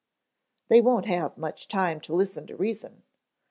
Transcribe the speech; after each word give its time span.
"They 0.69 0.81
won't 0.81 1.05
have 1.05 1.37
much 1.37 1.67
time 1.67 1.99
to 2.01 2.15
listen 2.15 2.47
to 2.47 2.55
reason. 2.55 3.03